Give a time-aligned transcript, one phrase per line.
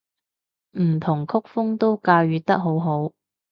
[0.79, 3.13] 唔同曲風都駕馭得好好